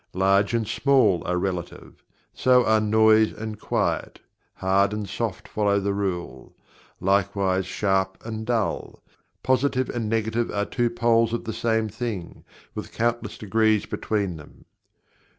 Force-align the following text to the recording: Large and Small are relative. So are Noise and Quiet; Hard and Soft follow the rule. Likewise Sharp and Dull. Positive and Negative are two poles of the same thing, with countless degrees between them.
Large 0.15 0.55
and 0.55 0.67
Small 0.67 1.21
are 1.27 1.37
relative. 1.37 2.03
So 2.33 2.65
are 2.65 2.81
Noise 2.81 3.33
and 3.33 3.59
Quiet; 3.59 4.19
Hard 4.55 4.93
and 4.93 5.07
Soft 5.07 5.47
follow 5.47 5.79
the 5.79 5.93
rule. 5.93 6.55
Likewise 6.99 7.67
Sharp 7.67 8.17
and 8.25 8.43
Dull. 8.43 9.03
Positive 9.43 9.89
and 9.91 10.09
Negative 10.09 10.49
are 10.49 10.65
two 10.65 10.89
poles 10.89 11.33
of 11.33 11.43
the 11.43 11.53
same 11.53 11.87
thing, 11.87 12.43
with 12.73 12.91
countless 12.91 13.37
degrees 13.37 13.85
between 13.85 14.37
them. 14.37 14.65